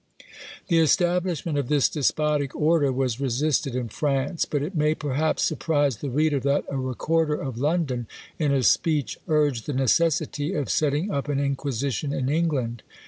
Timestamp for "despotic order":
1.87-2.91